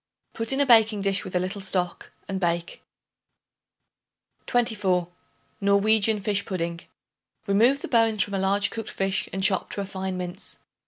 [0.33, 2.81] Put in a baking dish with a little stock and bake.
[4.47, 5.09] 24.
[5.61, 6.79] Norwegian Fish Pudding.
[7.45, 10.57] Remove the bones from a large cooked fish and chop to a fine mince.